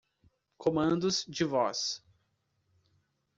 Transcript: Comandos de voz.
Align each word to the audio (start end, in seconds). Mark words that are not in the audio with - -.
Comandos 0.57 1.27
de 1.27 1.45
voz. 1.45 2.03